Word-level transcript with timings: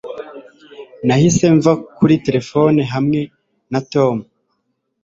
nahise 1.05 1.45
mva 1.57 1.73
kuri 1.97 2.15
terefone 2.25 2.81
hamwe 2.93 3.19
na 3.71 3.79
tom 3.91 4.15